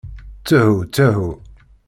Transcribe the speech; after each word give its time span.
Ttehu, 0.41 0.75
ttehu. 0.87 1.29